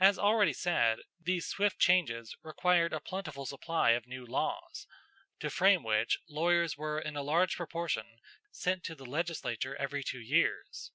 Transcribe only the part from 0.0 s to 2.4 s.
As already said, these swift changes